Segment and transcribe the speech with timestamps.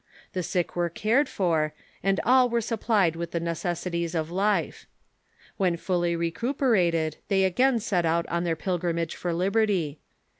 [0.33, 4.87] The sick were cared for, and all were supplied with the necessities of life.
[5.57, 9.99] When fully recuper ated, they again set out on their pilgrimage for liberty.